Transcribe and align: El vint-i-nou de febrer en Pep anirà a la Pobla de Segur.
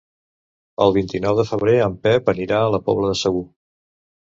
El 0.85 0.93
vint-i-nou 0.95 1.35
de 1.41 1.45
febrer 1.51 1.77
en 1.89 1.99
Pep 2.07 2.33
anirà 2.35 2.65
a 2.65 2.73
la 2.79 2.83
Pobla 2.91 3.15
de 3.15 3.21
Segur. 3.23 3.47